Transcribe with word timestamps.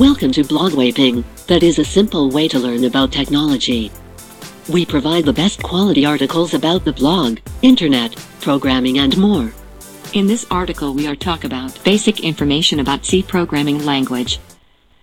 Welcome 0.00 0.32
to 0.32 0.44
Blogwaping, 0.44 1.24
that 1.46 1.62
is 1.62 1.78
a 1.78 1.84
simple 1.84 2.30
way 2.30 2.48
to 2.48 2.58
learn 2.58 2.84
about 2.84 3.12
technology. 3.12 3.92
We 4.66 4.86
provide 4.86 5.26
the 5.26 5.32
best 5.34 5.62
quality 5.62 6.06
articles 6.06 6.54
about 6.54 6.86
the 6.86 6.92
blog, 6.94 7.38
internet, 7.60 8.16
programming 8.40 8.98
and 8.98 9.14
more. 9.18 9.52
In 10.14 10.26
this 10.26 10.46
article 10.50 10.94
we 10.94 11.06
are 11.06 11.14
talk 11.14 11.44
about 11.44 11.84
basic 11.84 12.20
information 12.20 12.80
about 12.80 13.04
C 13.04 13.22
programming 13.22 13.84
language. 13.84 14.40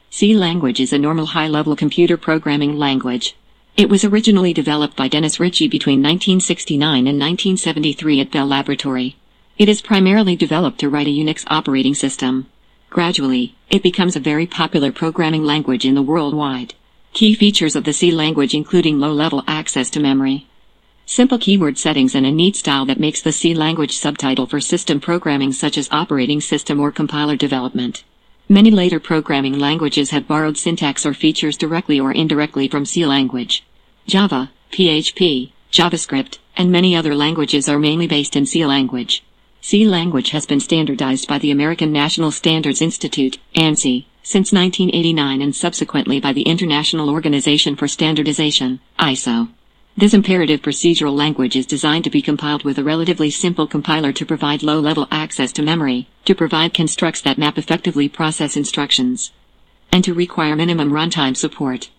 C 0.09 0.35
language 0.35 0.79
is 0.79 0.93
a 0.93 0.97
normal 0.97 1.27
high-level 1.27 1.75
computer 1.75 2.17
programming 2.17 2.79
language. 2.79 3.35
It 3.75 3.89
was 3.89 4.03
originally 4.03 4.51
developed 4.51 4.95
by 4.95 5.09
Dennis 5.09 5.39
Ritchie 5.39 5.67
between 5.67 5.99
1969 5.99 7.05
and 7.05 7.19
1973 7.19 8.21
at 8.21 8.31
Bell 8.31 8.47
Laboratory. 8.47 9.15
It 9.59 9.69
is 9.69 9.79
primarily 9.79 10.35
developed 10.35 10.79
to 10.79 10.89
write 10.89 11.05
a 11.05 11.11
Unix 11.11 11.43
operating 11.49 11.93
system. 11.93 12.47
Gradually, 12.89 13.55
it 13.69 13.83
becomes 13.83 14.15
a 14.15 14.19
very 14.19 14.47
popular 14.47 14.91
programming 14.91 15.43
language 15.43 15.85
in 15.85 15.95
the 15.95 16.01
worldwide. 16.01 16.73
Key 17.13 17.35
features 17.35 17.75
of 17.75 17.83
the 17.83 17.93
C 17.93 18.11
language 18.11 18.53
including 18.53 18.99
low-level 18.99 19.43
access 19.47 19.89
to 19.91 19.99
memory, 19.99 20.47
simple 21.09 21.37
keyword 21.37 21.77
settings 21.77 22.15
and 22.15 22.25
a 22.25 22.31
neat 22.31 22.55
style 22.55 22.85
that 22.85 22.99
makes 22.99 23.21
the 23.21 23.31
C 23.31 23.53
language 23.53 23.97
subtitle 23.97 24.45
for 24.45 24.59
system 24.59 24.99
programming 24.99 25.53
such 25.53 25.77
as 25.77 25.87
operating 25.89 26.41
system 26.41 26.81
or 26.81 26.91
compiler 26.91 27.37
development. 27.37 28.03
Many 28.49 28.71
later 28.71 28.99
programming 28.99 29.57
languages 29.57 30.09
have 30.09 30.27
borrowed 30.27 30.57
syntax 30.57 31.05
or 31.05 31.13
features 31.13 31.57
directly 31.57 31.97
or 31.97 32.11
indirectly 32.11 32.67
from 32.67 32.85
C 32.85 33.05
language. 33.05 33.63
Java, 34.05 34.51
PHP, 34.71 35.51
JavaScript, 35.71 36.39
and 36.57 36.71
many 36.71 36.93
other 36.93 37.15
languages 37.15 37.69
are 37.69 37.79
mainly 37.79 38.07
based 38.07 38.35
in 38.35 38.45
C 38.45 38.65
language. 38.65 39.23
C 39.69 39.85
language 39.85 40.29
has 40.29 40.45
been 40.45 40.61
standardized 40.61 41.27
by 41.27 41.39
the 41.39 41.51
American 41.51 41.91
National 41.91 42.31
Standards 42.31 42.81
Institute, 42.81 43.37
ANSI, 43.53 44.05
since 44.23 44.53
1989 44.53 45.41
and 45.41 45.53
subsequently 45.53 46.21
by 46.21 46.31
the 46.31 46.43
International 46.43 47.09
Organization 47.09 47.75
for 47.75 47.85
Standardization, 47.85 48.79
ISO. 48.97 49.49
This 49.97 50.13
imperative 50.13 50.61
procedural 50.61 51.13
language 51.13 51.57
is 51.57 51.65
designed 51.65 52.05
to 52.05 52.09
be 52.09 52.21
compiled 52.21 52.63
with 52.63 52.77
a 52.77 52.83
relatively 52.85 53.29
simple 53.29 53.67
compiler 53.67 54.13
to 54.13 54.25
provide 54.25 54.63
low-level 54.63 55.05
access 55.11 55.51
to 55.51 55.61
memory, 55.61 56.07
to 56.23 56.33
provide 56.33 56.73
constructs 56.73 57.19
that 57.23 57.37
map 57.37 57.57
effectively 57.57 58.07
process 58.07 58.55
instructions, 58.55 59.33
and 59.91 60.01
to 60.05 60.13
require 60.13 60.55
minimum 60.55 60.91
runtime 60.91 61.35
support. 61.35 61.89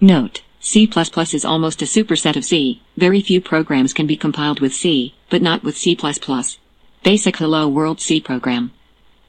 Note, 0.00 0.42
C++ 0.58 0.90
is 1.32 1.44
almost 1.44 1.82
a 1.82 1.84
superset 1.84 2.34
of 2.34 2.44
C. 2.44 2.82
Very 2.96 3.20
few 3.20 3.40
programs 3.40 3.92
can 3.92 4.08
be 4.08 4.16
compiled 4.16 4.58
with 4.58 4.74
C, 4.74 5.14
but 5.30 5.40
not 5.40 5.62
with 5.62 5.78
C++. 5.78 5.96
Basic 7.02 7.38
Hello 7.38 7.66
World 7.66 8.00
C 8.00 8.20
program. 8.20 8.70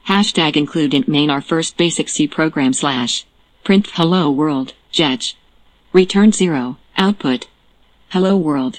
Hashtag 0.06 0.56
include 0.56 0.94
int 0.94 1.08
main 1.08 1.28
our 1.28 1.40
first 1.40 1.76
basic 1.76 2.08
C 2.08 2.28
program 2.28 2.72
slash. 2.72 3.26
Print 3.64 3.90
hello 3.94 4.30
world, 4.30 4.74
getch. 4.92 5.34
Return 5.92 6.30
0, 6.30 6.76
output. 6.96 7.48
Hello 8.10 8.36
world. 8.36 8.78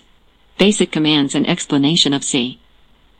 Basic 0.58 0.94
commands 0.94 1.36
and 1.36 1.46
explanation 1.46 2.14
of 2.14 2.24
C. 2.24 2.62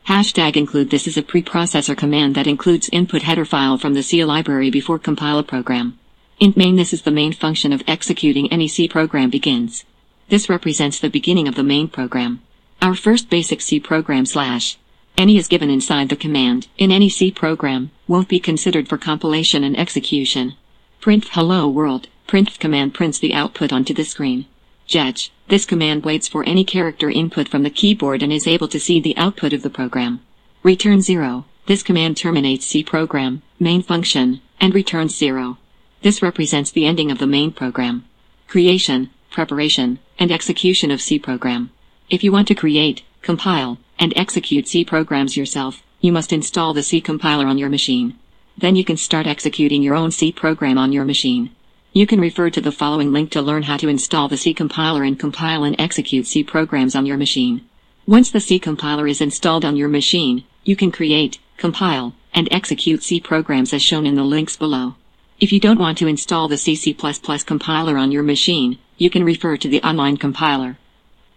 Hashtag 0.08 0.56
include 0.56 0.88
this 0.88 1.06
is 1.06 1.18
a 1.18 1.22
preprocessor 1.22 1.94
command 1.94 2.34
that 2.36 2.46
includes 2.46 2.88
input 2.90 3.20
header 3.20 3.44
file 3.44 3.76
from 3.76 3.92
the 3.92 4.02
C 4.02 4.24
library 4.24 4.70
before 4.70 4.98
compile 4.98 5.38
a 5.38 5.42
program. 5.42 5.98
Int 6.40 6.56
main 6.56 6.76
this 6.76 6.94
is 6.94 7.02
the 7.02 7.10
main 7.10 7.34
function 7.34 7.74
of 7.74 7.82
executing 7.86 8.50
any 8.50 8.66
C 8.66 8.88
program 8.88 9.28
begins. 9.28 9.84
This 10.30 10.48
represents 10.48 10.98
the 10.98 11.10
beginning 11.10 11.46
of 11.46 11.54
the 11.54 11.62
main 11.62 11.88
program. 11.88 12.40
Our 12.80 12.94
first 12.94 13.28
basic 13.28 13.60
C 13.60 13.78
program 13.78 14.24
slash 14.24 14.78
any 15.18 15.38
is 15.38 15.48
given 15.48 15.70
inside 15.70 16.08
the 16.08 16.16
command 16.16 16.68
in 16.76 16.92
any 16.92 17.08
C 17.08 17.30
program 17.30 17.90
won't 18.06 18.28
be 18.28 18.38
considered 18.38 18.88
for 18.88 18.98
compilation 18.98 19.64
and 19.64 19.78
execution. 19.78 20.54
Print 21.00 21.28
hello 21.32 21.68
world, 21.68 22.08
print 22.26 22.58
command 22.58 22.92
prints 22.92 23.18
the 23.18 23.32
output 23.32 23.72
onto 23.72 23.94
the 23.94 24.04
screen. 24.04 24.44
getch, 24.88 25.30
this 25.48 25.64
command 25.64 26.04
waits 26.04 26.28
for 26.28 26.44
any 26.44 26.64
character 26.64 27.08
input 27.08 27.48
from 27.48 27.62
the 27.62 27.70
keyboard 27.70 28.22
and 28.22 28.32
is 28.32 28.46
able 28.46 28.68
to 28.68 28.80
see 28.80 29.00
the 29.00 29.16
output 29.16 29.52
of 29.52 29.62
the 29.62 29.70
program. 29.70 30.20
Return 30.62 31.00
0, 31.00 31.44
this 31.66 31.82
command 31.82 32.16
terminates 32.16 32.66
C 32.66 32.84
program, 32.84 33.42
main 33.58 33.82
function, 33.82 34.40
and 34.60 34.74
returns 34.74 35.16
0. 35.16 35.58
This 36.02 36.22
represents 36.22 36.70
the 36.70 36.86
ending 36.86 37.10
of 37.10 37.18
the 37.18 37.26
main 37.26 37.52
program. 37.52 38.04
Creation, 38.48 39.10
preparation, 39.30 39.98
and 40.18 40.30
execution 40.30 40.90
of 40.90 41.00
C 41.00 41.18
program. 41.18 41.70
If 42.10 42.22
you 42.22 42.32
want 42.32 42.48
to 42.48 42.54
create, 42.54 43.02
compile, 43.22 43.78
and 43.98 44.12
execute 44.16 44.68
C 44.68 44.84
programs 44.84 45.36
yourself, 45.36 45.82
you 46.00 46.12
must 46.12 46.32
install 46.32 46.74
the 46.74 46.82
C 46.82 47.00
compiler 47.00 47.46
on 47.46 47.58
your 47.58 47.68
machine. 47.68 48.18
Then 48.58 48.76
you 48.76 48.84
can 48.84 48.96
start 48.96 49.26
executing 49.26 49.82
your 49.82 49.94
own 49.94 50.10
C 50.10 50.32
program 50.32 50.78
on 50.78 50.92
your 50.92 51.04
machine. 51.04 51.50
You 51.92 52.06
can 52.06 52.20
refer 52.20 52.50
to 52.50 52.60
the 52.60 52.72
following 52.72 53.12
link 53.12 53.30
to 53.30 53.42
learn 53.42 53.64
how 53.64 53.76
to 53.78 53.88
install 53.88 54.28
the 54.28 54.36
C 54.36 54.52
compiler 54.52 55.02
and 55.02 55.18
compile 55.18 55.64
and 55.64 55.74
execute 55.78 56.26
C 56.26 56.44
programs 56.44 56.94
on 56.94 57.06
your 57.06 57.16
machine. 57.16 57.66
Once 58.06 58.30
the 58.30 58.40
C 58.40 58.58
compiler 58.58 59.06
is 59.06 59.20
installed 59.20 59.64
on 59.64 59.76
your 59.76 59.88
machine, 59.88 60.44
you 60.64 60.76
can 60.76 60.92
create, 60.92 61.38
compile, 61.56 62.14
and 62.34 62.48
execute 62.50 63.02
C 63.02 63.20
programs 63.20 63.72
as 63.72 63.82
shown 63.82 64.06
in 64.06 64.14
the 64.14 64.24
links 64.24 64.56
below. 64.56 64.94
If 65.40 65.52
you 65.52 65.60
don't 65.60 65.78
want 65.78 65.98
to 65.98 66.06
install 66.06 66.48
the 66.48 66.58
C 66.58 66.76
C++ 66.76 66.94
compiler 66.94 67.96
on 67.96 68.12
your 68.12 68.22
machine, 68.22 68.78
you 68.96 69.10
can 69.10 69.24
refer 69.24 69.56
to 69.56 69.68
the 69.68 69.82
online 69.82 70.16
compiler 70.16 70.78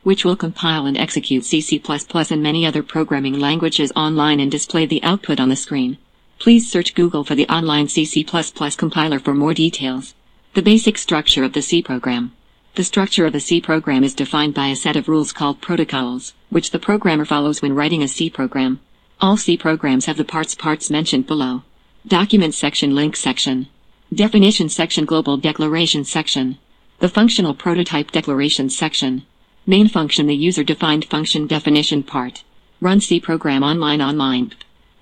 which 0.03 0.23
will 0.23 0.35
compile 0.35 0.85
and 0.85 0.97
execute 0.97 1.43
C 1.43 1.61
C++ 1.61 1.81
and 2.31 2.43
many 2.43 2.65
other 2.65 2.83
programming 2.83 3.39
languages 3.39 3.91
online 3.95 4.39
and 4.39 4.51
display 4.51 4.85
the 4.85 5.03
output 5.03 5.39
on 5.39 5.49
the 5.49 5.55
screen. 5.55 5.97
Please 6.39 6.71
search 6.71 6.95
Google 6.95 7.23
for 7.23 7.35
the 7.35 7.47
online 7.47 7.87
C 7.87 8.05
C++ 8.05 8.23
compiler 8.23 9.19
for 9.19 9.33
more 9.33 9.53
details. 9.53 10.13
The 10.53 10.61
basic 10.61 10.97
structure 10.97 11.43
of 11.43 11.53
the 11.53 11.61
C 11.61 11.81
program. 11.81 12.33
The 12.75 12.83
structure 12.83 13.25
of 13.25 13.35
a 13.35 13.39
C 13.39 13.59
program 13.59 14.03
is 14.03 14.13
defined 14.13 14.53
by 14.53 14.67
a 14.67 14.75
set 14.75 14.95
of 14.95 15.09
rules 15.09 15.33
called 15.33 15.59
protocols, 15.59 16.33
which 16.49 16.71
the 16.71 16.79
programmer 16.79 17.25
follows 17.25 17.61
when 17.61 17.75
writing 17.75 18.01
a 18.01 18.07
C 18.07 18.29
program. 18.29 18.79
All 19.19 19.35
C 19.35 19.57
programs 19.57 20.05
have 20.05 20.15
the 20.15 20.23
parts 20.23 20.55
parts 20.55 20.89
mentioned 20.89 21.27
below. 21.27 21.63
Document 22.07 22.53
section 22.53 22.95
link 22.95 23.17
section. 23.17 23.67
Definition 24.13 24.69
section 24.69 25.03
global 25.03 25.35
declaration 25.35 26.05
section. 26.05 26.57
The 26.99 27.09
functional 27.09 27.53
prototype 27.53 28.11
declaration 28.11 28.69
section. 28.69 29.25
Main 29.65 29.87
function 29.87 30.27
the 30.27 30.35
user-defined 30.35 31.05
function 31.05 31.45
definition 31.45 32.03
part. 32.03 32.43
Run 32.81 33.01
C 33.01 33.19
program 33.19 33.63
online 33.63 34.01
online. 34.01 34.53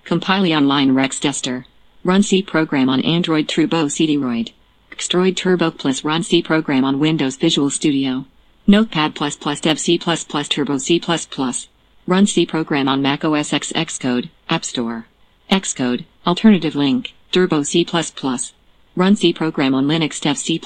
Compile 0.03 0.53
online 0.53 0.91
Rextester. 0.91 1.65
Run 2.03 2.23
C 2.23 2.41
program 2.41 2.89
on 2.89 3.01
Android 3.01 3.47
Turbo 3.47 3.85
CDroid. 3.85 4.51
Xtroid 4.91 5.35
Turbo 5.35 5.71
Plus 5.71 6.03
Run 6.03 6.23
C 6.23 6.41
program 6.41 6.83
on 6.83 6.99
Windows 6.99 7.35
Visual 7.35 7.69
Studio. 7.69 8.25
Notepad++ 8.65 9.13
Plus 9.15 9.61
Dev 9.61 9.79
C++ 9.79 9.97
Turbo 9.97 10.77
C++. 10.77 10.99
Plus 10.99 11.67
Run 12.07 12.25
C 12.25 12.45
program 12.45 12.87
on 12.87 13.01
Mac 13.01 13.23
OS 13.23 13.53
X 13.53 13.71
Xcode, 13.73 14.29
App 14.49 14.65
Store. 14.65 15.05
Xcode, 15.51 16.05
alternative 16.25 16.75
link, 16.75 17.13
Turbo 17.31 17.63
C++. 17.63 17.85
Plus 17.85 18.53
Run 18.95 19.15
C 19.15 19.31
program 19.31 19.75
on 19.75 19.85
Linux 19.85 20.19
Dev 20.19 20.37
C++. 20.37 20.59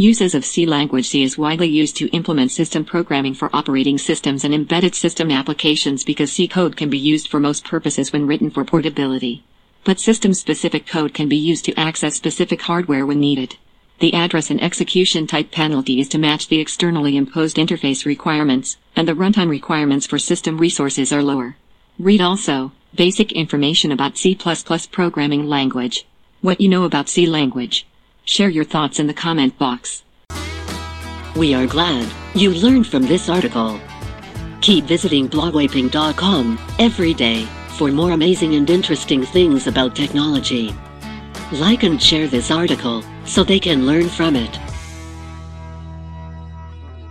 Uses 0.00 0.34
of 0.34 0.46
C 0.46 0.64
language 0.64 1.08
C 1.08 1.22
is 1.22 1.36
widely 1.36 1.68
used 1.68 1.94
to 1.98 2.08
implement 2.08 2.52
system 2.52 2.86
programming 2.86 3.34
for 3.34 3.54
operating 3.54 3.98
systems 3.98 4.44
and 4.44 4.54
embedded 4.54 4.94
system 4.94 5.30
applications 5.30 6.04
because 6.04 6.32
C 6.32 6.48
code 6.48 6.74
can 6.74 6.88
be 6.88 6.96
used 6.96 7.28
for 7.28 7.38
most 7.38 7.66
purposes 7.66 8.10
when 8.10 8.26
written 8.26 8.48
for 8.48 8.64
portability. 8.64 9.44
But 9.84 10.00
system-specific 10.00 10.86
code 10.86 11.12
can 11.12 11.28
be 11.28 11.36
used 11.36 11.66
to 11.66 11.78
access 11.78 12.14
specific 12.14 12.62
hardware 12.62 13.04
when 13.04 13.20
needed. 13.20 13.56
The 13.98 14.14
address 14.14 14.50
and 14.50 14.62
execution 14.62 15.26
type 15.26 15.50
penalty 15.50 16.00
is 16.00 16.08
to 16.08 16.18
match 16.18 16.48
the 16.48 16.60
externally 16.60 17.18
imposed 17.18 17.58
interface 17.58 18.06
requirements, 18.06 18.78
and 18.96 19.06
the 19.06 19.12
runtime 19.12 19.50
requirements 19.50 20.06
for 20.06 20.18
system 20.18 20.56
resources 20.56 21.12
are 21.12 21.22
lower. 21.22 21.56
Read 21.98 22.22
also, 22.22 22.72
basic 22.94 23.32
information 23.32 23.92
about 23.92 24.16
C++ 24.16 24.34
programming 24.90 25.46
language. 25.46 26.06
What 26.40 26.58
you 26.58 26.70
know 26.70 26.84
about 26.84 27.10
C 27.10 27.26
language. 27.26 27.84
Share 28.30 28.48
your 28.48 28.62
thoughts 28.64 29.00
in 29.00 29.08
the 29.08 29.12
comment 29.12 29.58
box. 29.58 30.04
We 31.34 31.52
are 31.52 31.66
glad 31.66 32.08
you 32.32 32.54
learned 32.54 32.86
from 32.86 33.02
this 33.02 33.28
article. 33.28 33.80
Keep 34.60 34.84
visiting 34.84 35.28
blogwaping.com 35.28 36.56
every 36.78 37.12
day 37.12 37.44
for 37.76 37.90
more 37.90 38.12
amazing 38.12 38.54
and 38.54 38.70
interesting 38.70 39.24
things 39.24 39.66
about 39.66 39.96
technology. 39.96 40.72
Like 41.50 41.82
and 41.82 42.00
share 42.00 42.28
this 42.28 42.52
article 42.52 43.02
so 43.24 43.42
they 43.42 43.58
can 43.58 43.84
learn 43.84 44.08
from 44.08 44.36
it. 44.36 44.69